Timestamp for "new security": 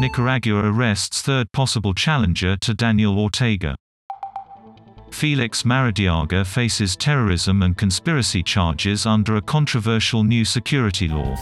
10.22-11.08